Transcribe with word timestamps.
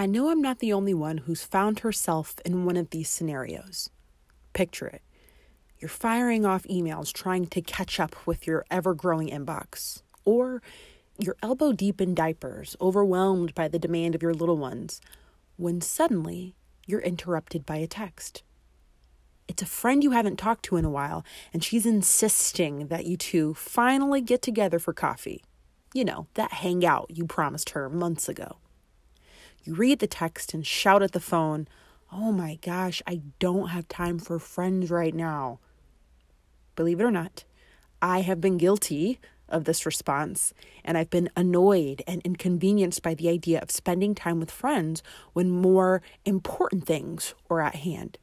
I 0.00 0.06
know 0.06 0.30
I'm 0.30 0.40
not 0.40 0.60
the 0.60 0.72
only 0.72 0.94
one 0.94 1.18
who's 1.18 1.42
found 1.42 1.80
herself 1.80 2.36
in 2.44 2.64
one 2.64 2.76
of 2.76 2.90
these 2.90 3.10
scenarios. 3.10 3.90
Picture 4.52 4.86
it. 4.86 5.02
You're 5.80 5.88
firing 5.88 6.46
off 6.46 6.62
emails 6.64 7.12
trying 7.12 7.46
to 7.48 7.60
catch 7.60 7.98
up 7.98 8.14
with 8.24 8.46
your 8.46 8.64
ever 8.70 8.94
growing 8.94 9.28
inbox, 9.28 10.02
or 10.24 10.62
you're 11.18 11.36
elbow 11.42 11.72
deep 11.72 12.00
in 12.00 12.14
diapers, 12.14 12.76
overwhelmed 12.80 13.56
by 13.56 13.66
the 13.66 13.78
demand 13.80 14.14
of 14.14 14.22
your 14.22 14.34
little 14.34 14.56
ones, 14.56 15.00
when 15.56 15.80
suddenly 15.80 16.54
you're 16.86 17.00
interrupted 17.00 17.66
by 17.66 17.78
a 17.78 17.88
text. 17.88 18.44
It's 19.48 19.62
a 19.62 19.66
friend 19.66 20.04
you 20.04 20.12
haven't 20.12 20.36
talked 20.36 20.64
to 20.66 20.76
in 20.76 20.84
a 20.84 20.90
while, 20.90 21.24
and 21.52 21.64
she's 21.64 21.86
insisting 21.86 22.86
that 22.86 23.06
you 23.06 23.16
two 23.16 23.52
finally 23.54 24.20
get 24.20 24.42
together 24.42 24.78
for 24.78 24.92
coffee. 24.92 25.42
You 25.92 26.04
know, 26.04 26.28
that 26.34 26.52
hangout 26.52 27.10
you 27.10 27.24
promised 27.26 27.70
her 27.70 27.88
months 27.88 28.28
ago. 28.28 28.58
You 29.64 29.74
read 29.74 29.98
the 29.98 30.06
text 30.06 30.54
and 30.54 30.66
shout 30.66 31.02
at 31.02 31.12
the 31.12 31.20
phone, 31.20 31.68
Oh 32.12 32.32
my 32.32 32.58
gosh, 32.62 33.02
I 33.06 33.20
don't 33.38 33.68
have 33.68 33.86
time 33.88 34.18
for 34.18 34.38
friends 34.38 34.90
right 34.90 35.14
now. 35.14 35.58
Believe 36.74 37.00
it 37.00 37.04
or 37.04 37.10
not, 37.10 37.44
I 38.00 38.20
have 38.20 38.40
been 38.40 38.56
guilty 38.56 39.20
of 39.48 39.64
this 39.64 39.84
response, 39.84 40.54
and 40.84 40.96
I've 40.96 41.10
been 41.10 41.30
annoyed 41.36 42.02
and 42.06 42.22
inconvenienced 42.22 43.02
by 43.02 43.14
the 43.14 43.28
idea 43.28 43.60
of 43.60 43.70
spending 43.70 44.14
time 44.14 44.40
with 44.40 44.50
friends 44.50 45.02
when 45.32 45.50
more 45.50 46.02
important 46.24 46.86
things 46.86 47.34
are 47.50 47.60
at 47.60 47.76
hand. 47.76 48.18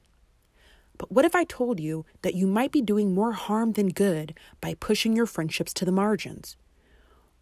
But 0.98 1.12
what 1.12 1.26
if 1.26 1.36
I 1.36 1.44
told 1.44 1.80
you 1.80 2.06
that 2.22 2.36
you 2.36 2.48
might 2.48 2.72
be 2.72 2.82
doing 2.82 3.14
more 3.14 3.34
harm 3.34 3.74
than 3.74 3.90
good 3.90 4.34
by 4.62 4.76
pushing 4.76 5.16
your 5.16 5.26
friendships 5.26 5.74
to 5.74 5.86
the 5.86 5.92
margins? 5.92 6.56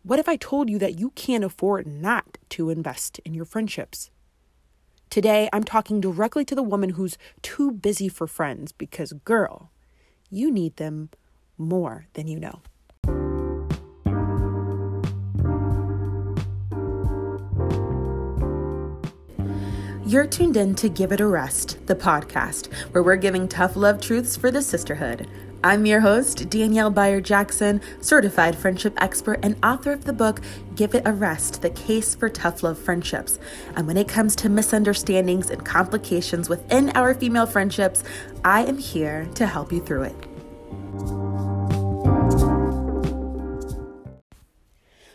What 0.06 0.20
if 0.20 0.28
I 0.28 0.36
told 0.36 0.70
you 0.70 0.78
that 0.80 1.00
you 1.00 1.12
can't 1.12 1.46
afford 1.46 1.88
not 1.88 2.38
to 2.50 2.70
invest 2.70 3.20
in 3.24 3.34
your 3.34 3.46
friendships? 3.46 4.10
Today, 5.10 5.48
I'm 5.54 5.64
talking 5.64 6.02
directly 6.02 6.44
to 6.44 6.56
the 6.56 6.62
woman 6.62 6.90
who's 6.90 7.18
too 7.42 7.72
busy 7.72 8.10
for 8.10 8.28
friends 8.28 8.74
because, 8.74 9.14
girl, 9.14 9.72
you 10.30 10.52
need 10.52 10.76
them 10.76 11.10
more 11.58 12.08
than 12.16 12.28
you 12.28 12.38
know. 12.38 12.60
You're 20.06 20.28
tuned 20.28 20.58
in 20.58 20.76
to 20.76 20.90
Give 20.90 21.14
It 21.14 21.22
a 21.22 21.28
Rest, 21.28 21.78
the 21.88 21.96
podcast, 21.96 22.74
where 22.92 23.04
we're 23.04 23.16
giving 23.16 23.48
tough 23.48 23.78
love 23.78 24.02
truths 24.02 24.36
for 24.36 24.52
the 24.52 24.62
sisterhood. 24.62 25.30
I'm 25.66 25.86
your 25.86 26.02
host, 26.02 26.50
Danielle 26.50 26.90
Bayard 26.90 27.24
Jackson, 27.24 27.80
certified 28.02 28.54
friendship 28.54 29.02
expert 29.02 29.40
and 29.44 29.56
author 29.64 29.94
of 29.94 30.04
the 30.04 30.12
book 30.12 30.42
Give 30.76 30.94
It 30.94 31.04
a 31.06 31.14
Rest 31.14 31.62
The 31.62 31.70
Case 31.70 32.16
for 32.16 32.28
Tough 32.28 32.64
Love 32.64 32.78
Friendships. 32.78 33.40
And 33.78 33.88
when 33.88 33.96
it 33.96 34.10
comes 34.10 34.36
to 34.38 34.50
misunderstandings 34.50 35.50
and 35.50 35.64
complications 35.64 36.50
within 36.50 36.90
our 36.98 37.14
female 37.14 37.46
friendships, 37.46 38.04
I 38.44 38.66
am 38.66 38.78
here 38.78 39.26
to 39.36 39.48
help 39.48 39.72
you 39.72 39.80
through 39.80 40.04
it. 40.04 40.16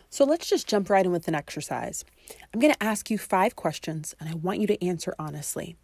So 0.08 0.24
let's 0.24 0.48
just 0.48 0.66
jump 0.66 0.88
right 0.88 1.05
in 1.05 1.12
with 1.12 1.28
an 1.28 1.34
exercise. 1.34 2.06
I'm 2.55 2.60
going 2.60 2.72
to 2.72 2.83
ask 2.83 3.10
you 3.10 3.18
five 3.18 3.55
questions 3.55 4.14
and 4.18 4.30
I 4.30 4.34
want 4.34 4.60
you 4.60 4.66
to 4.68 4.83
answer 4.83 5.14
honestly. 5.18 5.77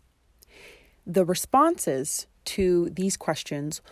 The 1.07 1.27
responses 1.27 2.27
to 2.47 2.89
these 2.89 3.19
questions 3.19 3.83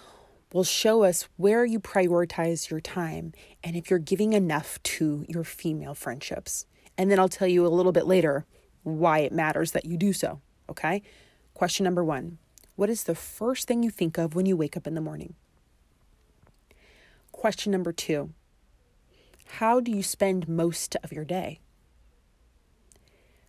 will 0.53 0.65
show 0.65 1.03
us 1.03 1.29
where 1.37 1.65
you 1.65 1.81
prioritize 1.81 2.71
your 2.71 2.81
time 2.81 3.33
and 3.65 3.75
if 3.75 3.89
you're 3.91 3.99
giving 3.99 4.33
enough 4.33 4.83
to 4.83 5.25
your 5.29 5.45
female 5.45 5.95
friendships. 5.95 6.67
And 6.99 7.11
then 7.11 7.19
I'll 7.19 7.29
tell 7.29 7.49
you 7.49 7.67
a 7.67 7.69
little 7.69 7.93
bit 7.93 8.07
later 8.07 8.45
why 8.83 9.21
it 9.21 9.33
matters 9.33 9.73
that 9.73 9.85
you 9.85 9.97
do 9.97 10.13
so. 10.13 10.41
Okay? 10.69 11.03
Question 11.55 11.85
number 11.85 12.05
one 12.05 12.39
What 12.77 12.91
is 12.91 13.05
the 13.05 13.15
first 13.15 13.67
thing 13.67 13.83
you 13.83 13.91
think 13.91 14.19
of 14.19 14.35
when 14.35 14.47
you 14.47 14.57
wake 14.57 14.77
up 14.77 14.87
in 14.87 14.95
the 14.95 15.01
morning? 15.01 15.35
Question 17.31 17.73
number 17.73 17.93
two 17.93 18.31
How 19.59 19.81
do 19.81 19.91
you 19.91 20.03
spend 20.03 20.49
most 20.49 20.97
of 21.03 21.13
your 21.13 21.25
day? 21.25 21.61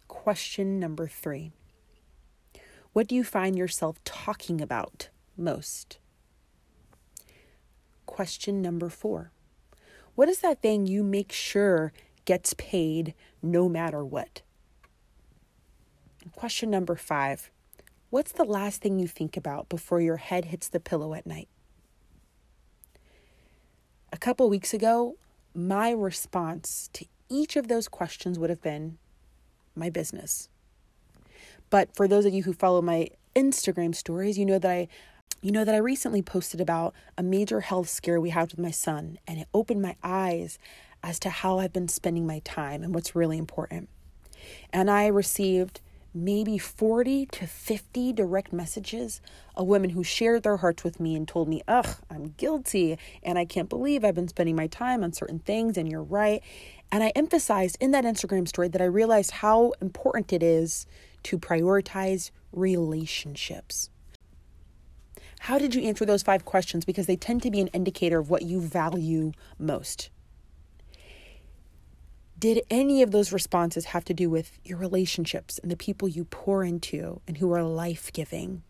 Question 0.08 0.80
number 0.80 1.08
three 1.08 1.52
What 2.94 3.08
do 3.08 3.16
you 3.16 3.24
find 3.24 3.58
yourself 3.58 4.02
talking 4.04 4.62
about 4.62 5.10
most? 5.36 5.98
Question 8.14 8.62
number 8.62 8.90
four 8.90 9.32
What 10.14 10.30
is 10.30 10.38
that 10.42 10.62
thing 10.62 10.86
you 10.86 11.02
make 11.02 11.32
sure 11.32 11.92
gets 12.26 12.54
paid 12.54 13.16
no 13.42 13.68
matter 13.68 14.06
what? 14.06 14.44
question 16.36 16.70
number 16.70 16.96
five 16.96 17.50
What's 18.12 18.32
the 18.32 18.44
last 18.44 18.84
thing 18.84 19.00
you 19.00 19.08
think 19.08 19.36
about 19.36 19.68
before 19.68 20.00
your 20.00 20.18
head 20.18 20.46
hits 20.46 20.70
the 20.70 20.80
pillow 20.80 21.16
at 21.16 21.26
night? 21.26 21.48
A 24.12 24.18
couple 24.18 24.48
weeks 24.48 24.76
ago, 24.76 25.16
my 25.56 25.90
response 25.90 26.92
to 26.94 27.08
each 27.30 27.56
of 27.56 27.68
those 27.68 27.88
questions 27.88 28.38
would 28.38 28.52
have 28.52 28.62
been 28.62 29.00
my 29.76 29.90
business. 29.90 30.50
But 31.72 31.96
for 31.96 32.08
those 32.08 32.26
of 32.26 32.34
you 32.36 32.44
who 32.44 32.54
follow 32.54 32.84
my 32.84 33.10
Instagram 33.36 33.96
stories, 33.96 34.38
you 34.38 34.46
know 34.46 34.60
that 34.60 34.70
I 34.70 34.88
you 35.42 35.52
know 35.52 35.66
that 35.66 35.76
I 35.76 35.80
recently 35.80 36.22
posted 36.22 36.62
about 36.62 36.94
a 37.18 37.24
major 37.24 37.62
health 37.62 37.90
scare 37.90 38.20
we 38.20 38.30
had 38.30 38.52
with 38.52 38.60
my 38.60 38.72
son, 38.72 39.20
and 39.28 39.40
it 39.40 39.48
opened 39.54 39.82
my 39.82 39.96
eyes 40.04 40.60
as 41.04 41.20
to 41.20 41.30
how 41.30 41.60
I've 41.60 41.74
been 41.74 41.88
spending 41.88 42.26
my 42.26 42.40
time 42.40 42.84
and 42.84 42.94
what's 42.94 43.16
really 43.16 43.38
important. 43.38 43.90
And 44.72 44.90
I 44.90 45.08
received 45.08 45.82
maybe 46.14 46.58
40 46.58 47.26
to 47.26 47.48
50 47.48 48.14
direct 48.14 48.54
messages 48.54 49.20
of 49.56 49.68
women 49.68 49.92
who 49.92 50.04
shared 50.04 50.44
their 50.44 50.58
hearts 50.58 50.84
with 50.84 51.00
me 51.00 51.16
and 51.16 51.28
told 51.28 51.48
me, 51.48 51.62
ugh, 51.68 51.98
I'm 52.10 52.36
guilty 52.38 52.98
and 53.24 53.40
I 53.40 53.46
can't 53.46 53.70
believe 53.70 54.06
I've 54.06 54.16
been 54.16 54.28
spending 54.28 54.56
my 54.56 54.68
time 54.68 55.04
on 55.04 55.14
certain 55.14 55.40
things 55.40 55.76
and 55.76 55.90
you're 55.90 56.04
right. 56.04 56.42
And 56.92 57.04
I 57.04 57.12
emphasized 57.16 57.78
in 57.80 57.92
that 57.92 58.06
Instagram 58.06 58.48
story 58.48 58.68
that 58.68 58.82
I 58.82 58.86
realized 58.86 59.32
how 59.32 59.74
important 59.82 60.32
it 60.32 60.44
is 60.44 60.86
to 61.24 61.40
prioritize 61.40 62.30
relationships. 62.52 63.90
How 65.44 65.58
did 65.58 65.76
you 65.76 65.82
answer 65.84 66.06
those 66.06 66.24
five 66.24 66.46
questions? 66.46 66.86
Because 66.86 67.06
they 67.06 67.18
tend 67.18 67.44
to 67.44 67.52
be 67.52 67.60
an 67.60 67.68
indicator 67.68 68.18
of 68.18 68.30
what 68.30 68.44
you 68.44 68.62
value 68.62 69.34
most. 69.60 70.10
Did 72.40 72.62
any 72.70 73.02
of 73.02 73.12
those 73.12 73.34
responses 73.34 73.84
have 73.88 74.06
to 74.06 74.14
do 74.14 74.30
with 74.30 74.58
your 74.64 74.78
relationships 74.78 75.60
and 75.60 75.70
the 75.70 75.76
people 75.76 76.08
you 76.08 76.24
pour 76.24 76.64
into 76.64 77.20
and 77.28 77.40
who 77.40 77.52
are 77.52 77.62
life 77.62 78.14
giving? 78.14 78.64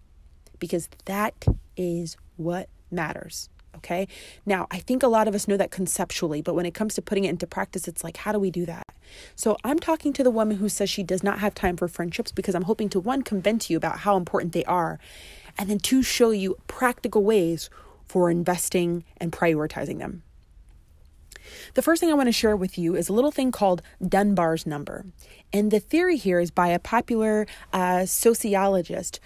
Because 0.57 0.89
that 1.05 1.45
is 1.77 2.17
what 2.37 2.69
matters. 2.89 3.49
Okay. 3.75 4.07
Now, 4.43 4.65
I 4.71 4.79
think 4.79 5.03
a 5.03 5.07
lot 5.07 5.27
of 5.27 5.35
us 5.35 5.47
know 5.47 5.57
that 5.57 5.69
conceptually, 5.69 6.41
but 6.41 6.55
when 6.55 6.65
it 6.65 6.73
comes 6.73 6.95
to 6.95 7.03
putting 7.03 7.25
it 7.25 7.29
into 7.29 7.45
practice, 7.45 7.87
it's 7.87 8.03
like, 8.03 8.17
how 8.17 8.31
do 8.31 8.39
we 8.39 8.49
do 8.49 8.65
that? 8.65 8.87
So 9.35 9.57
I'm 9.63 9.77
talking 9.77 10.11
to 10.13 10.23
the 10.23 10.31
woman 10.31 10.57
who 10.57 10.69
says 10.69 10.89
she 10.89 11.03
does 11.03 11.21
not 11.21 11.37
have 11.39 11.53
time 11.53 11.77
for 11.77 11.87
friendships 11.87 12.31
because 12.31 12.55
I'm 12.55 12.63
hoping 12.63 12.89
to 12.89 12.99
one, 12.99 13.21
convince 13.21 13.69
you 13.69 13.77
about 13.77 13.99
how 13.99 14.17
important 14.17 14.53
they 14.53 14.65
are 14.65 14.99
and 15.57 15.69
then 15.69 15.79
two, 15.79 16.01
show 16.03 16.31
you 16.31 16.57
practical 16.67 17.23
ways 17.23 17.69
for 18.05 18.29
investing 18.29 19.03
and 19.17 19.31
prioritizing 19.31 19.99
them. 19.99 20.23
The 21.73 21.81
first 21.81 21.99
thing 21.99 22.09
I 22.09 22.15
want 22.15 22.27
to 22.27 22.33
share 22.33 22.55
with 22.55 22.77
you 22.77 22.95
is 22.95 23.09
a 23.09 23.13
little 23.13 23.31
thing 23.31 23.51
called 23.51 23.81
Dunbar's 24.05 24.65
number. 24.65 25.05
And 25.51 25.71
the 25.71 25.79
theory 25.79 26.17
here 26.17 26.39
is 26.39 26.51
by 26.51 26.69
a 26.69 26.79
popular 26.79 27.47
uh, 27.71 28.05
sociologist. 28.05 29.19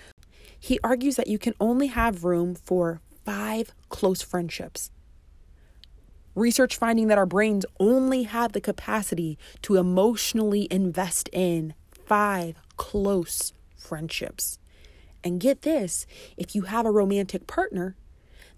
He 0.59 0.79
argues 0.83 1.15
that 1.15 1.27
you 1.27 1.37
can 1.37 1.53
only 1.59 1.87
have 1.87 2.23
room 2.23 2.55
for 2.55 3.01
five 3.23 3.73
close 3.89 4.21
friendships. 4.21 4.91
Research 6.35 6.75
finding 6.77 7.07
that 7.07 7.17
our 7.17 7.25
brains 7.25 7.65
only 7.79 8.23
have 8.23 8.53
the 8.53 8.61
capacity 8.61 9.37
to 9.63 9.75
emotionally 9.75 10.67
invest 10.69 11.29
in 11.33 11.73
five 11.91 12.55
close 12.77 13.53
friendships. 13.75 14.59
And 15.27 15.41
get 15.41 15.63
this 15.63 16.07
if 16.37 16.55
you 16.55 16.61
have 16.61 16.85
a 16.85 16.91
romantic 16.91 17.47
partner, 17.47 17.97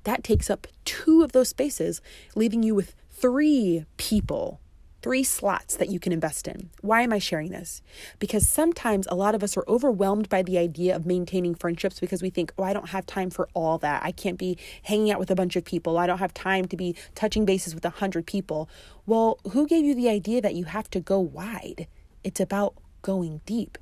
that 0.04 0.24
takes 0.24 0.52
up 0.52 0.68
two 0.86 1.24
of 1.24 1.32
those 1.32 1.50
spaces, 1.50 2.00
leaving 2.36 2.62
you 2.62 2.76
with 2.76 2.94
three 3.10 3.86
people, 3.98 4.62
three 5.02 5.24
slots 5.24 5.76
that 5.76 5.90
you 5.90 6.00
can 6.00 6.14
invest 6.14 6.48
in. 6.48 6.70
Why 6.82 7.02
am 7.02 7.12
I 7.12 7.18
sharing 7.18 7.50
this? 7.50 7.82
Because 8.20 8.48
sometimes 8.48 9.08
a 9.08 9.16
lot 9.16 9.34
of 9.34 9.44
us 9.44 9.58
are 9.58 9.64
overwhelmed 9.68 10.30
by 10.30 10.44
the 10.44 10.60
idea 10.60 10.96
of 10.96 11.08
maintaining 11.08 11.56
friendships 11.56 12.00
because 12.00 12.22
we 12.22 12.30
think, 12.30 12.54
oh, 12.60 12.64
I 12.64 12.74
don't 12.74 12.90
have 12.90 13.08
time 13.08 13.32
for 13.32 13.50
all 13.56 13.80
that. 13.80 14.04
I 14.06 14.12
can't 14.12 14.38
be 14.38 14.56
hanging 14.84 15.10
out 15.10 15.18
with 15.18 15.32
a 15.32 15.36
bunch 15.36 15.56
of 15.56 15.66
people. 15.66 15.98
I 15.98 16.06
don't 16.06 16.20
have 16.20 16.36
time 16.36 16.66
to 16.66 16.78
be 16.78 16.96
touching 17.16 17.46
bases 17.46 17.74
with 17.74 17.84
a 17.84 17.90
hundred 17.90 18.28
people. 18.28 18.70
Well, 19.08 19.40
who 19.54 19.66
gave 19.66 19.86
you 19.86 19.96
the 19.96 20.10
idea 20.10 20.40
that 20.42 20.54
you 20.54 20.66
have 20.66 20.88
to 20.92 21.00
go 21.00 21.20
wide? 21.20 21.88
It's 22.24 22.40
about 22.40 22.76
going 23.02 23.42
deep. 23.48 23.80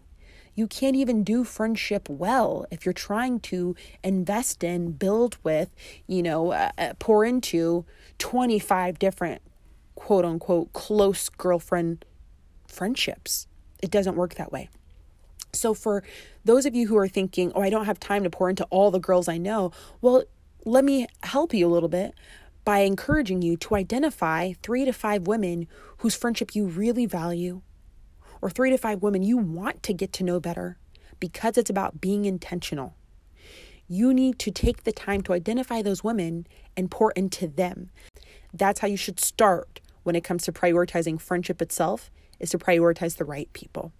You 0.57 0.65
can't 0.65 0.95
even 0.95 1.24
do 1.24 1.44
friendship 1.44 2.09
well 2.09 2.65
if 2.71 2.83
you're 2.83 2.92
trying 2.92 3.42
to 3.42 3.75
invest 4.04 4.63
in, 4.63 4.94
build 4.94 5.38
with, 5.44 5.69
you 6.07 6.24
know, 6.24 6.51
uh, 6.51 6.71
uh 6.80 6.94
pour 6.98 7.24
into 7.24 7.86
25 8.18 8.98
different 8.98 9.44
quote 9.94 10.25
unquote 10.25 10.74
close 10.74 11.30
girlfriend 11.30 12.04
friendships. 12.68 13.45
It 13.83 13.92
doesn't 13.92 14.15
work 14.15 14.33
that 14.33 14.51
way. 14.51 14.69
So, 15.54 15.75
for 15.75 16.04
those 16.44 16.65
of 16.65 16.75
you 16.75 16.88
who 16.88 16.98
are 16.98 17.07
thinking, 17.07 17.51
oh, 17.54 17.62
I 17.62 17.69
don't 17.69 17.86
have 17.86 18.00
time 18.00 18.24
to 18.24 18.30
pour 18.31 18.50
into 18.50 18.65
all 18.71 18.89
the 18.89 19.00
girls 19.00 19.27
I 19.27 19.38
know, 19.38 19.71
well, 20.01 20.24
let 20.65 20.83
me 20.83 21.06
help 21.21 21.54
you 21.54 21.68
a 21.68 21.69
little 21.69 21.88
bit 21.88 22.15
by 22.65 22.80
encouraging 22.80 23.44
you 23.44 23.57
to 23.57 23.75
identify 23.75 24.54
three 24.63 24.86
to 24.86 24.92
five 24.92 25.27
women 25.27 25.68
whose 26.00 26.15
friendship 26.15 26.56
you 26.56 26.65
really 26.65 27.06
value, 27.06 27.62
or 28.42 28.50
three 28.50 28.69
to 28.69 28.78
five 28.78 29.01
women 29.01 29.24
you 29.24 29.38
want 29.38 29.84
to 29.84 29.94
get 29.94 30.13
to 30.13 30.24
know 30.24 30.39
better 30.39 30.78
because 31.19 31.57
it's 31.57 31.69
about 31.69 32.01
being 32.01 32.25
intentional. 32.25 32.95
You 33.88 34.13
need 34.13 34.38
to 34.39 34.51
take 34.51 34.84
the 34.84 34.92
time 34.92 35.22
to 35.24 35.34
identify 35.34 35.81
those 35.81 36.04
women 36.04 36.45
and 36.75 36.92
pour 36.92 37.12
into 37.12 37.48
them. 37.48 37.89
That's 38.54 38.81
how 38.81 38.88
you 38.88 38.98
should 38.98 39.19
start 39.19 39.80
when 40.04 40.16
it 40.16 40.24
comes 40.24 40.44
to 40.44 40.51
prioritizing 40.51 41.19
friendship 41.19 41.62
itself 41.62 42.12
is 42.39 42.50
to 42.51 42.57
prioritize 42.57 43.18
the 43.18 43.25
right 43.25 43.51
people. 43.54 43.92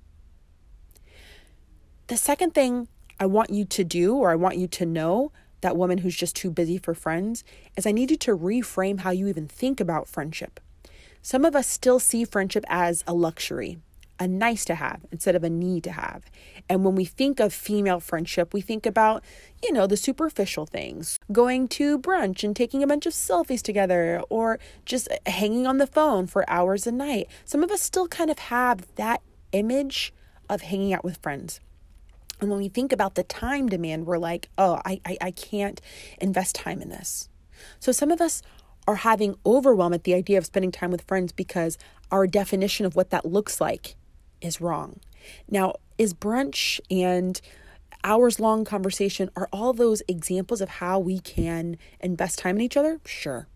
The 2.08 2.18
second 2.18 2.54
thing 2.54 2.88
I 3.20 3.26
want 3.26 3.50
you 3.50 3.66
to 3.66 3.84
do, 3.84 4.16
or 4.16 4.32
I 4.32 4.36
want 4.36 4.58
you 4.58 4.68
to 4.68 4.86
know, 4.86 5.32
that 5.62 5.76
woman 5.76 6.00
who's 6.00 6.16
just 6.16 6.36
too 6.36 6.52
busy 6.52 6.78
for 6.78 6.94
friends, 6.94 7.44
is 7.76 7.86
I 7.86 7.92
need 7.92 8.12
you 8.12 8.18
to 8.18 8.38
reframe 8.38 9.00
how 9.00 9.12
you 9.12 9.28
even 9.28 9.48
think 9.48 9.80
about 9.80 10.08
friendship. 10.08 10.60
Some 11.22 11.44
of 11.44 11.56
us 11.56 11.68
still 11.68 12.00
see 12.00 12.24
friendship 12.24 12.64
as 12.70 13.04
a 13.08 13.14
luxury, 13.14 13.80
a 14.20 14.28
nice 14.28 14.66
to 14.66 14.76
have 14.76 15.06
instead 15.12 15.36
of 15.36 15.44
a 15.44 15.50
need 15.50 15.84
to 15.84 15.92
have. 15.92 16.26
And 16.70 16.84
when 16.84 16.96
we 16.96 17.06
think 17.06 17.40
of 17.40 17.54
female 17.54 18.00
friendship, 18.00 18.54
we 18.54 18.62
think 18.62 18.86
about, 18.86 19.24
you 19.64 19.72
know, 19.72 19.88
the 19.88 19.98
superficial 19.98 20.66
things 20.66 21.20
going 21.32 21.68
to 21.70 22.00
brunch 22.00 22.44
and 22.44 22.56
taking 22.56 22.84
a 22.84 22.88
bunch 22.88 23.06
of 23.06 23.14
selfies 23.14 23.62
together 23.62 24.22
or 24.30 24.60
just 24.86 25.08
hanging 25.26 25.68
on 25.68 25.78
the 25.78 25.88
phone 25.88 26.28
for 26.28 26.50
hours 26.50 26.88
a 26.88 26.92
night. 26.92 27.28
Some 27.46 27.64
of 27.64 27.72
us 27.72 27.82
still 27.82 28.08
kind 28.08 28.30
of 28.30 28.40
have 28.40 28.94
that 28.96 29.22
image 29.52 30.14
of 30.50 30.62
hanging 30.62 30.94
out 30.94 31.04
with 31.04 31.18
friends. 31.18 31.60
And 32.40 32.50
when 32.50 32.60
we 32.60 32.70
think 32.70 32.92
about 32.92 33.16
the 33.16 33.24
time 33.24 33.68
demand, 33.68 34.06
we're 34.06 34.20
like, 34.20 34.50
oh, 34.58 34.80
I, 34.86 35.02
I, 35.06 35.18
I 35.22 35.32
can't 35.32 35.82
invest 36.22 36.56
time 36.56 36.82
in 36.82 36.90
this. 36.90 37.30
So 37.80 37.92
some 37.92 38.12
of 38.12 38.22
us 38.22 38.44
are 38.88 38.96
having 38.96 39.36
overwhelm 39.46 39.94
at 39.94 40.04
the 40.04 40.14
idea 40.14 40.38
of 40.38 40.46
spending 40.46 40.72
time 40.72 40.92
with 40.92 41.02
friends 41.08 41.32
because 41.32 41.78
our 42.12 42.26
definition 42.26 42.86
of 42.86 42.96
what 42.96 43.10
that 43.10 43.26
looks 43.26 43.60
like 43.60 43.96
is 44.42 44.62
wrong. 44.62 45.00
Now, 45.50 45.76
is 45.98 46.14
brunch 46.14 46.80
and 46.90 47.40
hours 48.04 48.40
long 48.40 48.64
conversation 48.64 49.30
are 49.36 49.50
all 49.52 49.74
those 49.74 50.02
examples 50.08 50.62
of 50.62 50.70
how 50.70 51.00
we 51.00 51.20
can 51.20 51.78
invest 52.00 52.40
time 52.40 52.56
in 52.56 52.62
each 52.62 52.78
other? 52.78 53.00
Sure. 53.06 53.48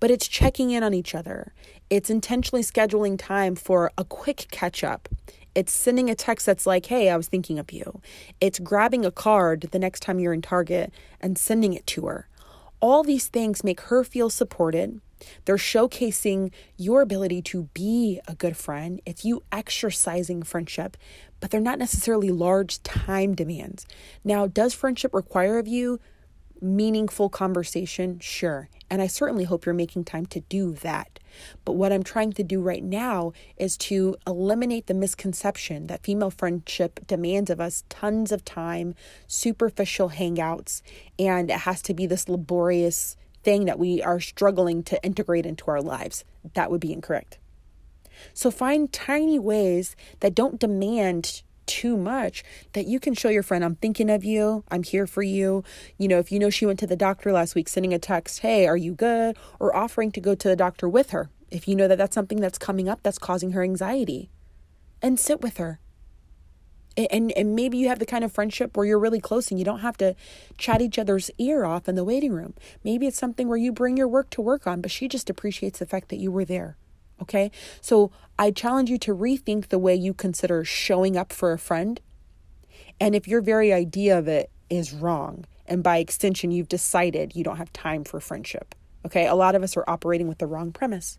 But 0.00 0.10
it's 0.10 0.28
checking 0.28 0.70
in 0.70 0.82
on 0.82 0.94
each 0.94 1.14
other. 1.14 1.54
It's 1.88 2.10
intentionally 2.10 2.62
scheduling 2.62 3.18
time 3.18 3.54
for 3.54 3.92
a 3.96 4.04
quick 4.04 4.48
catch 4.50 4.84
up. 4.84 5.08
It's 5.54 5.72
sending 5.72 6.08
a 6.08 6.14
text 6.14 6.46
that's 6.46 6.66
like, 6.66 6.86
hey, 6.86 7.10
I 7.10 7.16
was 7.16 7.28
thinking 7.28 7.58
of 7.58 7.72
you. 7.72 8.00
It's 8.40 8.58
grabbing 8.58 9.04
a 9.04 9.10
card 9.10 9.68
the 9.70 9.78
next 9.78 10.00
time 10.00 10.18
you're 10.18 10.32
in 10.32 10.42
Target 10.42 10.92
and 11.20 11.36
sending 11.36 11.74
it 11.74 11.86
to 11.88 12.06
her. 12.06 12.28
All 12.80 13.02
these 13.02 13.28
things 13.28 13.62
make 13.62 13.82
her 13.82 14.02
feel 14.02 14.30
supported. 14.30 15.00
They're 15.44 15.56
showcasing 15.56 16.52
your 16.76 17.00
ability 17.02 17.42
to 17.42 17.64
be 17.74 18.20
a 18.26 18.34
good 18.34 18.56
friend. 18.56 19.00
It's 19.06 19.24
you 19.24 19.42
exercising 19.52 20.42
friendship, 20.42 20.96
but 21.40 21.50
they're 21.50 21.60
not 21.60 21.78
necessarily 21.78 22.30
large 22.30 22.82
time 22.82 23.34
demands. 23.34 23.86
Now, 24.24 24.46
does 24.46 24.74
friendship 24.74 25.12
require 25.12 25.58
of 25.58 25.68
you 25.68 26.00
meaningful 26.60 27.28
conversation? 27.28 28.20
Sure. 28.20 28.68
And 28.88 29.02
I 29.02 29.06
certainly 29.06 29.44
hope 29.44 29.66
you're 29.66 29.74
making 29.74 30.04
time 30.04 30.26
to 30.26 30.40
do 30.40 30.74
that. 30.74 31.18
But 31.64 31.72
what 31.72 31.92
I'm 31.92 32.02
trying 32.02 32.32
to 32.34 32.42
do 32.42 32.60
right 32.60 32.82
now 32.84 33.32
is 33.56 33.76
to 33.78 34.16
eliminate 34.26 34.86
the 34.86 34.94
misconception 34.94 35.86
that 35.86 36.04
female 36.04 36.30
friendship 36.30 37.00
demands 37.06 37.50
of 37.50 37.60
us 37.60 37.84
tons 37.88 38.30
of 38.30 38.44
time, 38.44 38.94
superficial 39.26 40.10
hangouts, 40.10 40.82
and 41.18 41.50
it 41.50 41.60
has 41.60 41.82
to 41.82 41.94
be 41.94 42.06
this 42.06 42.28
laborious 42.28 43.16
thing 43.42 43.64
that 43.64 43.78
we 43.78 44.02
are 44.02 44.20
struggling 44.20 44.82
to 44.84 45.02
integrate 45.04 45.46
into 45.46 45.70
our 45.70 45.80
lives. 45.80 46.24
That 46.54 46.70
would 46.70 46.80
be 46.80 46.92
incorrect. 46.92 47.38
So 48.34 48.50
find 48.50 48.92
tiny 48.92 49.38
ways 49.38 49.96
that 50.20 50.34
don't 50.34 50.60
demand 50.60 51.42
too 51.66 51.96
much 51.96 52.44
that 52.72 52.86
you 52.86 53.00
can 53.00 53.14
show 53.14 53.28
your 53.28 53.42
friend, 53.42 53.64
I'm 53.64 53.76
thinking 53.76 54.10
of 54.10 54.24
you, 54.24 54.64
I'm 54.70 54.82
here 54.82 55.06
for 55.06 55.22
you. 55.22 55.64
You 55.96 56.08
know, 56.08 56.18
if 56.18 56.32
you 56.32 56.38
know 56.38 56.50
she 56.50 56.66
went 56.66 56.78
to 56.80 56.86
the 56.86 56.96
doctor 56.96 57.32
last 57.32 57.54
week, 57.54 57.68
sending 57.68 57.94
a 57.94 57.98
text, 57.98 58.40
hey, 58.40 58.66
are 58.66 58.76
you 58.76 58.92
good? 58.92 59.36
Or 59.60 59.74
offering 59.74 60.12
to 60.12 60.20
go 60.20 60.34
to 60.34 60.48
the 60.48 60.56
doctor 60.56 60.88
with 60.88 61.10
her. 61.10 61.30
If 61.50 61.68
you 61.68 61.76
know 61.76 61.88
that 61.88 61.98
that's 61.98 62.14
something 62.14 62.40
that's 62.40 62.58
coming 62.58 62.88
up 62.88 63.00
that's 63.02 63.18
causing 63.18 63.52
her 63.52 63.62
anxiety, 63.62 64.30
and 65.00 65.18
sit 65.18 65.40
with 65.40 65.56
her. 65.58 65.80
And, 66.96 67.32
and 67.32 67.54
maybe 67.54 67.78
you 67.78 67.88
have 67.88 67.98
the 67.98 68.06
kind 68.06 68.22
of 68.22 68.32
friendship 68.32 68.76
where 68.76 68.84
you're 68.84 68.98
really 68.98 69.20
close 69.20 69.50
and 69.50 69.58
you 69.58 69.64
don't 69.64 69.80
have 69.80 69.96
to 69.98 70.14
chat 70.58 70.82
each 70.82 70.98
other's 70.98 71.30
ear 71.38 71.64
off 71.64 71.88
in 71.88 71.94
the 71.94 72.04
waiting 72.04 72.32
room. 72.32 72.54
Maybe 72.84 73.06
it's 73.06 73.18
something 73.18 73.48
where 73.48 73.56
you 73.56 73.72
bring 73.72 73.96
your 73.96 74.08
work 74.08 74.28
to 74.30 74.42
work 74.42 74.66
on, 74.66 74.80
but 74.82 74.90
she 74.90 75.08
just 75.08 75.30
appreciates 75.30 75.78
the 75.78 75.86
fact 75.86 76.10
that 76.10 76.16
you 76.16 76.30
were 76.30 76.44
there. 76.44 76.76
Okay. 77.20 77.50
So 77.80 78.10
I 78.38 78.50
challenge 78.50 78.90
you 78.90 78.98
to 78.98 79.14
rethink 79.14 79.68
the 79.68 79.78
way 79.78 79.94
you 79.94 80.12
consider 80.12 80.64
showing 80.64 81.16
up 81.16 81.32
for 81.32 81.52
a 81.52 81.58
friend. 81.58 82.00
And 83.00 83.14
if 83.14 83.26
your 83.26 83.40
very 83.40 83.72
idea 83.72 84.18
of 84.18 84.28
it 84.28 84.50
is 84.68 84.92
wrong, 84.92 85.44
and 85.66 85.82
by 85.82 85.98
extension, 85.98 86.50
you've 86.50 86.68
decided 86.68 87.36
you 87.36 87.44
don't 87.44 87.56
have 87.56 87.72
time 87.72 88.04
for 88.04 88.20
friendship. 88.20 88.74
Okay. 89.06 89.26
A 89.26 89.34
lot 89.34 89.54
of 89.54 89.62
us 89.62 89.76
are 89.76 89.84
operating 89.88 90.28
with 90.28 90.38
the 90.38 90.46
wrong 90.46 90.72
premise. 90.72 91.18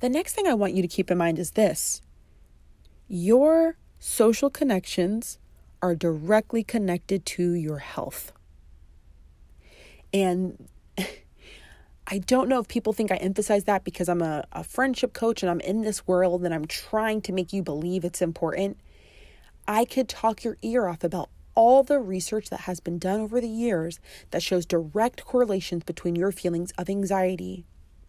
The 0.00 0.08
next 0.08 0.34
thing 0.34 0.46
I 0.46 0.54
want 0.54 0.74
you 0.74 0.82
to 0.82 0.88
keep 0.88 1.10
in 1.10 1.18
mind 1.18 1.38
is 1.38 1.52
this 1.52 2.02
your 3.10 3.76
social 3.98 4.48
connections 4.48 5.40
are 5.82 5.96
directly 5.96 6.62
connected 6.62 7.26
to 7.26 7.52
your 7.54 7.78
health. 7.78 8.32
And 10.14 10.68
I 12.06 12.18
don't 12.18 12.48
know 12.48 12.60
if 12.60 12.68
people 12.68 12.92
think 12.92 13.10
I 13.10 13.16
emphasize 13.16 13.64
that 13.64 13.82
because 13.82 14.08
I'm 14.08 14.22
a, 14.22 14.44
a 14.52 14.62
friendship 14.62 15.12
coach 15.12 15.42
and 15.42 15.50
I'm 15.50 15.60
in 15.60 15.82
this 15.82 16.06
world 16.06 16.44
and 16.44 16.54
I'm 16.54 16.66
trying 16.66 17.20
to 17.22 17.32
make 17.32 17.52
you 17.52 17.64
believe 17.64 18.04
it's 18.04 18.22
important. 18.22 18.78
I 19.66 19.84
could 19.84 20.08
talk 20.08 20.44
your 20.44 20.56
ear 20.62 20.86
off 20.86 21.02
about 21.02 21.30
all 21.56 21.82
the 21.82 21.98
research 21.98 22.48
that 22.50 22.60
has 22.60 22.78
been 22.78 23.00
done 23.00 23.20
over 23.20 23.40
the 23.40 23.48
years 23.48 23.98
that 24.30 24.40
shows 24.40 24.64
direct 24.64 25.24
correlations 25.24 25.82
between 25.82 26.14
your 26.14 26.30
feelings 26.30 26.70
of 26.78 26.88
anxiety, 26.88 27.64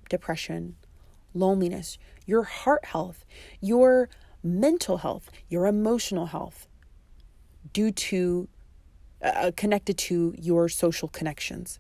depression, 0.10 0.76
loneliness, 1.34 1.98
your 2.28 2.44
heart 2.44 2.86
health, 2.86 3.26
your 3.62 4.10
mental 4.44 4.98
health, 4.98 5.30
your 5.50 5.68
emotional 5.68 6.28
health, 6.28 6.68
due 7.74 7.92
to 7.92 8.48
uh, 9.22 9.52
connected 9.56 9.98
to 9.98 10.34
your 10.38 10.68
social 10.68 11.08
connections. 11.08 11.80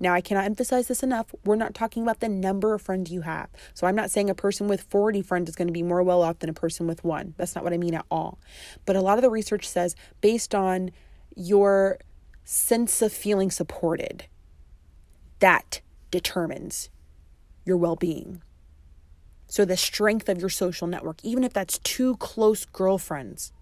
Now, 0.00 0.12
I 0.12 0.20
cannot 0.20 0.44
emphasize 0.44 0.88
this 0.88 1.02
enough. 1.02 1.34
We're 1.44 1.56
not 1.56 1.72
talking 1.72 2.02
about 2.02 2.20
the 2.20 2.28
number 2.28 2.74
of 2.74 2.82
friends 2.82 3.12
you 3.12 3.20
have. 3.20 3.48
So, 3.74 3.86
I'm 3.86 3.94
not 3.94 4.10
saying 4.10 4.28
a 4.28 4.34
person 4.34 4.66
with 4.66 4.82
40 4.82 5.22
friends 5.22 5.48
is 5.48 5.56
going 5.56 5.68
to 5.68 5.72
be 5.72 5.82
more 5.82 6.02
well 6.02 6.22
off 6.22 6.40
than 6.40 6.50
a 6.50 6.54
person 6.54 6.86
with 6.86 7.04
one. 7.04 7.34
That's 7.36 7.54
not 7.54 7.62
what 7.62 7.72
I 7.72 7.78
mean 7.78 7.94
at 7.94 8.04
all. 8.10 8.38
But 8.86 8.96
a 8.96 9.00
lot 9.00 9.18
of 9.18 9.22
the 9.22 9.30
research 9.30 9.68
says 9.68 9.94
based 10.20 10.54
on 10.54 10.90
your 11.36 11.98
sense 12.44 13.02
of 13.02 13.12
feeling 13.12 13.50
supported, 13.50 14.26
that 15.38 15.80
determines 16.10 16.90
your 17.64 17.76
well 17.76 17.96
being. 17.96 18.42
So, 19.46 19.64
the 19.64 19.76
strength 19.76 20.28
of 20.28 20.40
your 20.40 20.50
social 20.50 20.86
network, 20.86 21.18
even 21.22 21.44
if 21.44 21.52
that's 21.52 21.78
two 21.78 22.16
close 22.16 22.64
girlfriends, 22.64 23.52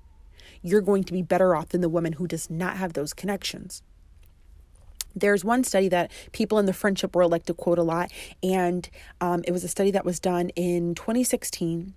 you're 0.62 0.80
going 0.80 1.04
to 1.04 1.12
be 1.12 1.22
better 1.22 1.56
off 1.56 1.70
than 1.70 1.80
the 1.80 1.88
woman 1.88 2.14
who 2.14 2.26
does 2.26 2.48
not 2.48 2.76
have 2.76 2.92
those 2.92 3.12
connections. 3.12 3.82
There's 5.14 5.44
one 5.44 5.64
study 5.64 5.88
that 5.88 6.10
people 6.32 6.58
in 6.58 6.66
the 6.66 6.72
friendship 6.72 7.14
world 7.14 7.32
like 7.32 7.44
to 7.46 7.54
quote 7.54 7.78
a 7.78 7.82
lot, 7.82 8.10
and 8.42 8.88
um, 9.20 9.42
it 9.46 9.52
was 9.52 9.64
a 9.64 9.68
study 9.68 9.90
that 9.90 10.04
was 10.04 10.18
done 10.18 10.50
in 10.50 10.94
2016, 10.94 11.94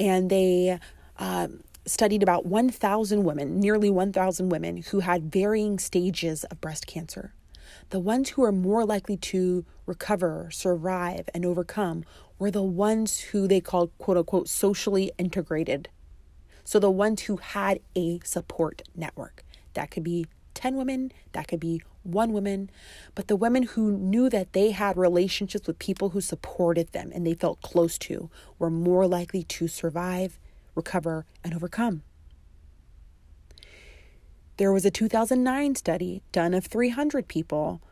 and 0.00 0.30
they 0.30 0.78
um, 1.18 1.60
studied 1.84 2.22
about 2.22 2.46
1,000 2.46 3.24
women, 3.24 3.60
nearly 3.60 3.90
1,000 3.90 4.48
women 4.48 4.78
who 4.78 5.00
had 5.00 5.30
varying 5.30 5.78
stages 5.78 6.44
of 6.44 6.60
breast 6.60 6.86
cancer. 6.86 7.34
The 7.90 8.00
ones 8.00 8.30
who 8.30 8.44
are 8.44 8.52
more 8.52 8.84
likely 8.84 9.16
to 9.18 9.64
recover, 9.86 10.48
survive, 10.52 11.28
and 11.34 11.44
overcome 11.44 12.04
were 12.38 12.50
the 12.50 12.62
ones 12.62 13.20
who 13.20 13.46
they 13.46 13.60
called 13.60 13.90
quote 13.98 14.16
unquote 14.16 14.48
socially 14.48 15.12
integrated. 15.18 15.88
So 16.64 16.78
the 16.78 16.90
ones 16.90 17.22
who 17.22 17.36
had 17.36 17.80
a 17.94 18.20
support 18.24 18.82
network. 18.96 19.44
That 19.74 19.90
could 19.90 20.04
be 20.04 20.26
10 20.54 20.76
women, 20.76 21.12
that 21.32 21.48
could 21.48 21.60
be 21.60 21.82
one 22.04 22.32
woman, 22.32 22.70
but 23.14 23.28
the 23.28 23.36
women 23.36 23.64
who 23.64 23.92
knew 23.92 24.28
that 24.30 24.52
they 24.52 24.70
had 24.70 24.96
relationships 24.96 25.66
with 25.66 25.78
people 25.78 26.10
who 26.10 26.20
supported 26.20 26.92
them 26.92 27.10
and 27.14 27.26
they 27.26 27.34
felt 27.34 27.62
close 27.62 27.98
to 27.98 28.30
were 28.58 28.70
more 28.70 29.06
likely 29.06 29.42
to 29.42 29.68
survive, 29.68 30.38
recover, 30.74 31.26
and 31.42 31.54
overcome. 31.54 32.02
There 34.56 34.72
was 34.72 34.84
a 34.84 34.90
2009 34.90 35.74
study 35.74 36.22
done 36.30 36.54
of 36.54 36.66
300 36.66 37.26
people 37.26 37.82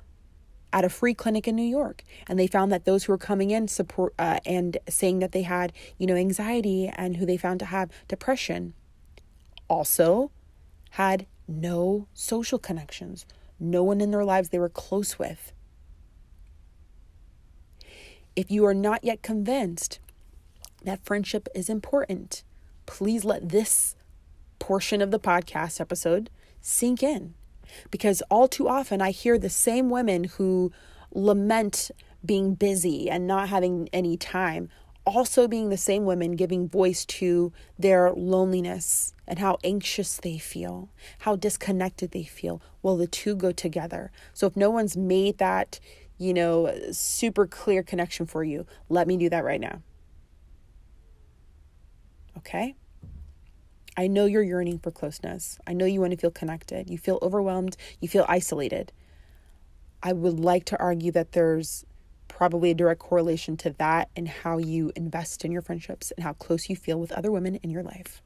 at 0.72 0.84
a 0.84 0.88
free 0.88 1.12
clinic 1.12 1.46
in 1.46 1.56
New 1.56 1.62
York, 1.62 2.02
and 2.26 2.38
they 2.38 2.46
found 2.46 2.72
that 2.72 2.84
those 2.84 3.04
who 3.04 3.12
were 3.12 3.18
coming 3.18 3.50
in 3.50 3.68
support 3.68 4.14
uh, 4.18 4.38
and 4.46 4.78
saying 4.88 5.18
that 5.18 5.32
they 5.32 5.42
had, 5.42 5.72
you 5.98 6.06
know, 6.06 6.14
anxiety 6.14 6.90
and 6.94 7.16
who 7.16 7.26
they 7.26 7.36
found 7.36 7.58
to 7.60 7.66
have 7.66 7.90
depression 8.08 8.74
also 9.68 10.30
had 10.90 11.26
no 11.48 12.06
social 12.14 12.58
connections, 12.58 13.26
no 13.58 13.82
one 13.82 14.00
in 14.00 14.10
their 14.10 14.24
lives 14.24 14.48
they 14.48 14.58
were 14.58 14.68
close 14.68 15.18
with. 15.18 15.52
If 18.34 18.50
you 18.50 18.64
are 18.64 18.74
not 18.74 19.04
yet 19.04 19.22
convinced 19.22 19.98
that 20.84 21.04
friendship 21.04 21.48
is 21.54 21.68
important, 21.68 22.44
please 22.86 23.24
let 23.24 23.50
this 23.50 23.94
portion 24.58 25.02
of 25.02 25.10
the 25.10 25.18
podcast 25.18 25.80
episode 25.80 26.30
sink 26.62 27.02
in. 27.02 27.34
Because 27.90 28.22
all 28.30 28.48
too 28.48 28.68
often 28.68 29.02
I 29.02 29.10
hear 29.10 29.38
the 29.38 29.50
same 29.50 29.90
women 29.90 30.24
who 30.24 30.72
lament 31.12 31.90
being 32.24 32.54
busy 32.54 33.10
and 33.10 33.26
not 33.26 33.50
having 33.50 33.88
any 33.92 34.16
time 34.16 34.70
also 35.04 35.48
being 35.48 35.68
the 35.68 35.76
same 35.76 36.04
women 36.04 36.36
giving 36.36 36.68
voice 36.68 37.04
to 37.04 37.52
their 37.78 38.12
loneliness 38.12 39.14
and 39.26 39.38
how 39.38 39.58
anxious 39.64 40.16
they 40.16 40.38
feel, 40.38 40.88
how 41.20 41.36
disconnected 41.36 42.12
they 42.12 42.22
feel. 42.22 42.62
Well, 42.82 42.96
the 42.96 43.06
two 43.06 43.34
go 43.34 43.52
together. 43.52 44.10
So 44.32 44.46
if 44.46 44.56
no 44.56 44.70
one's 44.70 44.96
made 44.96 45.38
that, 45.38 45.80
you 46.18 46.32
know, 46.32 46.72
super 46.92 47.46
clear 47.46 47.82
connection 47.82 48.26
for 48.26 48.44
you, 48.44 48.66
let 48.88 49.08
me 49.08 49.16
do 49.16 49.28
that 49.30 49.44
right 49.44 49.60
now. 49.60 49.82
Okay? 52.38 52.76
I 53.96 54.06
know 54.06 54.24
you're 54.24 54.42
yearning 54.42 54.78
for 54.78 54.90
closeness. 54.90 55.58
I 55.66 55.74
know 55.74 55.84
you 55.84 56.00
want 56.00 56.12
to 56.12 56.16
feel 56.16 56.30
connected. 56.30 56.88
You 56.88 56.98
feel 56.98 57.18
overwhelmed. 57.20 57.76
You 58.00 58.08
feel 58.08 58.24
isolated. 58.28 58.92
I 60.02 60.12
would 60.12 60.40
like 60.40 60.64
to 60.66 60.78
argue 60.80 61.12
that 61.12 61.32
there's 61.32 61.84
probably 62.26 62.70
a 62.70 62.74
direct 62.74 63.00
correlation 63.00 63.56
to 63.58 63.70
that 63.78 64.08
and 64.16 64.26
how 64.26 64.58
you 64.58 64.90
invest 64.96 65.44
in 65.44 65.52
your 65.52 65.62
friendships 65.62 66.10
and 66.12 66.24
how 66.24 66.32
close 66.32 66.68
you 66.70 66.76
feel 66.76 66.98
with 66.98 67.12
other 67.12 67.30
women 67.30 67.56
in 67.56 67.70
your 67.70 67.82
life. 67.82 68.22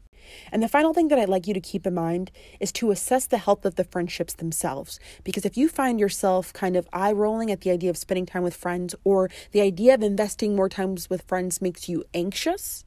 And 0.51 0.63
the 0.63 0.69
final 0.69 0.95
thing 0.95 1.09
that 1.09 1.19
I'd 1.19 1.29
like 1.29 1.47
you 1.47 1.55
to 1.55 1.61
keep 1.61 1.87
in 1.87 1.95
mind 1.95 2.31
is 2.61 2.73
to 2.73 2.91
assess 2.91 3.27
the 3.27 3.39
health 3.39 3.65
of 3.65 3.75
the 3.75 3.85
friendships 3.85 4.35
themselves. 4.35 4.99
Because 5.25 5.45
if 5.45 5.57
you 5.57 5.69
find 5.69 6.01
yourself 6.01 6.53
kind 6.53 6.77
of 6.77 6.89
eye 6.93 7.13
rolling 7.13 7.51
at 7.51 7.61
the 7.61 7.71
idea 7.71 7.91
of 7.91 7.97
spending 7.97 8.27
time 8.27 8.43
with 8.43 8.57
friends 8.57 8.95
or 9.05 9.29
the 9.53 9.61
idea 9.61 9.95
of 9.95 10.03
investing 10.03 10.57
more 10.57 10.69
times 10.69 11.11
with 11.11 11.23
friends 11.23 11.61
makes 11.61 11.89
you 11.89 12.05
anxious, 12.15 12.85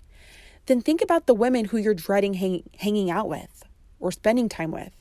then 0.70 0.82
think 0.82 1.02
about 1.02 1.26
the 1.26 1.34
women 1.34 1.66
who 1.66 1.78
you're 1.78 1.96
dreading 1.96 2.36
hang- 2.36 2.70
hanging 2.78 3.10
out 3.10 3.28
with 3.28 3.66
or 4.00 4.12
spending 4.12 4.48
time 4.48 4.72
with. 4.72 4.94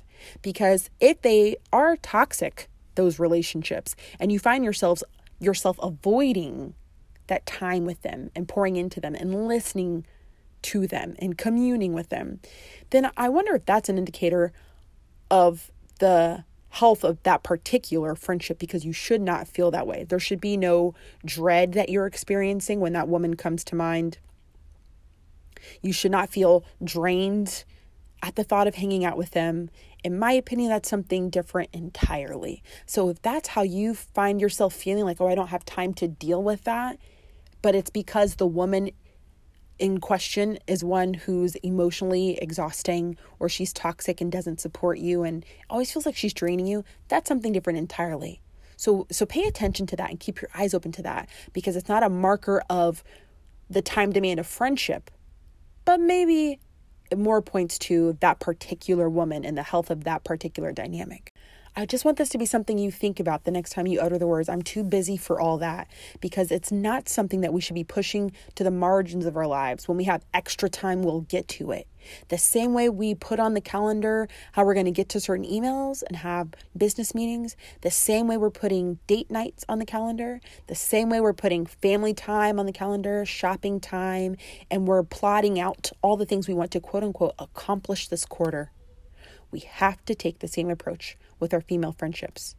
Because 0.43 0.89
if 0.99 1.21
they 1.23 1.57
are 1.73 1.97
toxic, 1.97 2.69
those 2.95 3.19
relationships, 3.19 3.95
and 4.19 4.33
you 4.33 4.39
find 4.39 4.65
yourselves 4.65 5.05
yourself 5.39 5.79
avoiding 5.81 6.75
that 7.29 7.47
time 7.47 7.85
with 7.85 8.03
them 8.03 8.31
and 8.35 8.49
pouring 8.49 8.75
into 8.77 9.01
them 9.01 9.15
and 9.15 9.47
listening 9.47 10.05
to 10.63 10.87
them 10.87 11.15
and 11.21 11.39
communing 11.39 11.93
with 11.93 12.09
them, 12.09 12.41
then 12.91 13.11
I 13.17 13.29
wonder 13.29 13.55
if 13.55 13.67
that's 13.67 13.89
an 13.89 13.99
indicator 13.99 14.53
of 15.31 15.71
the 16.01 16.45
health 16.71 17.05
of 17.05 17.23
that 17.23 17.43
particular 17.43 18.15
friendship 18.15 18.59
because 18.59 18.85
you 18.85 18.93
should 18.93 19.21
not 19.21 19.47
feel 19.47 19.71
that 19.71 19.87
way. 19.87 20.05
There 20.05 20.19
should 20.19 20.41
be 20.41 20.57
no 20.57 20.95
dread 21.25 21.75
that 21.75 21.91
you're 21.91 22.07
experiencing 22.07 22.81
when 22.81 22.95
that 22.95 23.09
woman 23.09 23.37
comes 23.37 23.63
to 23.65 23.77
mind. 23.77 24.19
You 25.83 25.93
should 25.93 26.11
not 26.11 26.31
feel 26.31 26.65
drained 26.83 27.65
at 28.23 28.37
the 28.37 28.45
thought 28.45 28.67
of 28.67 28.75
hanging 28.77 29.05
out 29.05 29.17
with 29.17 29.31
them. 29.31 29.71
In 30.05 30.19
my 30.19 30.33
opinion, 30.33 30.71
that's 30.71 30.88
something 30.88 31.31
different 31.31 31.71
entirely. 31.73 32.62
So 32.87 33.09
if 33.09 33.23
that's 33.23 33.49
how 33.49 33.62
you 33.62 33.95
find 33.95 34.41
yourself 34.41 34.75
feeling 34.75 35.05
like, 35.05 35.21
oh, 35.21 35.29
I 35.29 35.35
don't 35.35 35.49
have 35.49 35.65
time 35.65 35.95
to 35.95 36.09
deal 36.09 36.43
with 36.43 36.65
that, 36.65 36.99
but 37.62 37.75
it's 37.75 37.91
because 37.91 38.37
the 38.37 38.47
woman 38.47 38.91
in 39.79 39.99
question 39.99 40.59
is 40.67 40.83
one 40.83 41.15
who's 41.15 41.55
emotionally 41.57 42.37
exhausting 42.38 43.17
or 43.38 43.49
she's 43.49 43.73
toxic 43.73 44.21
and 44.21 44.33
doesn't 44.33 44.61
support 44.61 44.99
you 44.99 45.23
and 45.23 45.45
always 45.71 45.93
feels 45.93 46.05
like 46.05 46.17
she's 46.17 46.35
draining 46.35 46.67
you, 46.67 46.85
that's 47.09 47.29
something 47.29 47.53
different 47.53 47.79
entirely. 47.79 48.41
So 48.77 49.07
so 49.11 49.27
pay 49.27 49.43
attention 49.43 49.87
to 49.87 49.97
that 49.97 50.11
and 50.11 50.21
keep 50.21 50.41
your 50.41 50.50
eyes 50.55 50.75
open 50.75 50.93
to 50.93 51.03
that 51.03 51.29
because 51.53 51.77
it's 51.77 51.88
not 51.88 52.03
a 52.03 52.09
marker 52.09 52.62
of 52.69 53.03
the 53.71 53.83
time 53.83 54.12
demand 54.12 54.41
of 54.41 54.47
friendship, 54.47 55.11
but 55.88 56.00
maybe 56.00 56.61
more 57.16 57.40
points 57.40 57.78
to 57.78 58.12
that 58.21 58.40
particular 58.40 59.09
woman 59.09 59.42
and 59.42 59.57
the 59.57 59.62
health 59.62 59.88
of 59.88 60.04
that 60.04 60.23
particular 60.23 60.71
dynamic. 60.71 61.33
I 61.79 61.87
just 61.87 62.05
want 62.05 62.19
this 62.19 62.31
to 62.31 62.39
be 62.39 62.45
something 62.45 62.77
you 62.77 62.91
think 62.91 63.21
about 63.21 63.45
the 63.45 63.53
next 63.53 63.71
time 63.71 63.87
you 63.87 64.01
utter 64.01 64.19
the 64.19 64.27
words, 64.27 64.49
I'm 64.49 64.63
too 64.63 64.83
busy 64.83 65.17
for 65.17 65.41
all 65.41 65.59
that, 65.59 65.87
because 66.21 66.51
it's 66.51 66.73
not 66.73 67.09
something 67.09 67.41
that 67.43 67.53
we 67.53 67.61
should 67.61 67.77
be 67.77 67.85
pushing 67.85 68.33
to 68.57 68.65
the 68.65 68.73
margins 68.73 69.27
of 69.27 69.37
our 69.37 69.47
lives. 69.47 69.87
When 69.87 69.97
we 69.97 70.03
have 70.03 70.25
extra 70.35 70.69
time, 70.69 71.05
we'll 71.05 71.21
get 71.21 71.47
to 71.51 71.71
it. 71.71 71.87
The 72.31 72.39
same 72.39 72.75
way 72.75 72.89
we 72.89 73.15
put 73.15 73.39
on 73.39 73.55
the 73.55 73.61
calendar 73.61 74.27
how 74.51 74.65
we're 74.65 74.75
going 74.75 74.87
to 74.87 74.91
get 74.91 75.09
to 75.11 75.21
certain 75.21 75.45
emails 75.45 76.03
and 76.05 76.17
have 76.17 76.49
business 76.77 77.15
meetings, 77.15 77.55
the 77.83 77.93
same 77.93 78.27
way 78.27 78.37
we're 78.37 78.51
putting 78.51 78.99
date 79.07 79.31
nights 79.31 79.65
on 79.69 79.79
the 79.79 79.87
calendar, 79.87 80.41
the 80.67 80.75
same 80.75 81.09
way 81.09 81.21
we're 81.21 81.33
putting 81.33 81.65
family 81.65 82.13
time 82.13 82.59
on 82.59 82.67
the 82.67 82.73
calendar, 82.73 83.25
shopping 83.25 83.79
time, 83.79 84.35
and 84.69 84.89
we're 84.89 85.05
plotting 85.05 85.61
out 85.61 85.93
all 86.03 86.17
the 86.17 86.27
things 86.27 86.49
we 86.49 86.55
want 86.55 86.73
to 86.73 86.81
quote 86.81 87.05
unquote 87.05 87.37
accomplish 87.39 88.09
this 88.09 88.25
quarter. 88.25 88.73
We 89.50 89.61
have 89.61 90.05
to 90.07 90.14
take 90.14 90.40
the 90.40 90.49
same 90.49 90.71
approach 90.71 91.17
with 91.40 91.55
our 91.55 91.61
female 91.61 91.93
friendships 91.93 92.55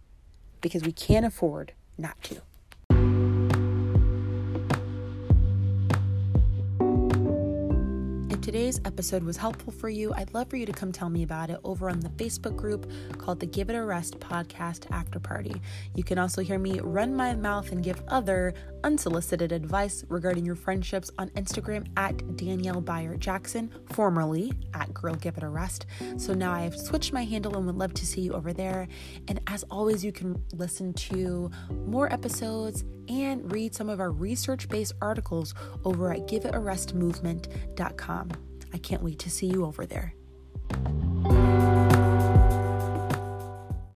because 0.61 0.83
we 0.83 0.91
can't 0.91 1.25
afford 1.25 1.73
not 1.97 2.21
to. 2.23 2.41
Today's 8.49 8.81
episode 8.83 9.21
was 9.21 9.37
helpful 9.37 9.71
for 9.71 9.89
you, 9.89 10.11
I'd 10.15 10.33
love 10.33 10.49
for 10.49 10.55
you 10.55 10.65
to 10.65 10.71
come 10.71 10.91
tell 10.91 11.11
me 11.11 11.21
about 11.21 11.51
it 11.51 11.59
over 11.63 11.87
on 11.87 11.99
the 11.99 12.09
Facebook 12.09 12.55
group 12.55 12.91
called 13.19 13.39
the 13.39 13.45
Give 13.45 13.69
It 13.69 13.75
a 13.75 13.83
Rest 13.83 14.19
Podcast 14.19 14.89
After 14.89 15.19
Party. 15.19 15.61
You 15.93 16.03
can 16.03 16.17
also 16.17 16.41
hear 16.41 16.57
me 16.57 16.79
run 16.79 17.15
my 17.15 17.35
mouth 17.35 17.71
and 17.71 17.83
give 17.83 18.01
other 18.07 18.55
unsolicited 18.83 19.51
advice 19.51 20.03
regarding 20.09 20.47
your 20.47 20.55
friendships 20.55 21.11
on 21.19 21.29
Instagram 21.29 21.85
at 21.95 22.37
Danielle 22.37 22.81
Bayard 22.81 23.21
Jackson, 23.21 23.71
formerly 23.91 24.51
at 24.73 24.91
Girl 24.95 25.13
Give 25.13 25.37
It 25.37 25.43
a 25.43 25.47
Rest. 25.47 25.85
So 26.17 26.33
now 26.33 26.51
I 26.51 26.61
have 26.61 26.75
switched 26.75 27.13
my 27.13 27.25
handle 27.25 27.55
and 27.55 27.67
would 27.67 27.77
love 27.77 27.93
to 27.93 28.05
see 28.05 28.21
you 28.21 28.33
over 28.33 28.51
there. 28.51 28.87
And 29.27 29.39
as 29.45 29.63
always, 29.69 30.03
you 30.03 30.11
can 30.11 30.43
listen 30.53 30.93
to 30.93 31.51
more 31.85 32.11
episodes 32.11 32.83
and 33.09 33.51
read 33.51 33.75
some 33.75 33.89
of 33.89 33.99
our 33.99 34.11
research 34.11 34.69
based 34.69 34.93
articles 35.01 35.53
over 35.83 36.13
at 36.13 36.27
giveitaRestmovement.com. 36.27 38.29
I 38.71 38.77
can't 38.77 39.03
wait 39.03 39.19
to 39.19 39.29
see 39.29 39.47
you 39.47 39.65
over 39.65 39.85
there. 39.85 40.13